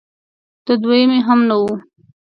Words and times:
د 0.65 0.67
دویمې 0.81 1.19
هم 1.27 1.39
نه 1.49 1.55
و 1.61 1.63